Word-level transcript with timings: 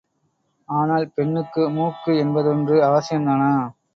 ஆனால், 0.69 1.05
பெண்ணுக்கு 1.09 1.69
மூக்கு 1.69 2.11
என்பதொன்று 2.17 2.77
அவசியம்தானா? 2.83 3.51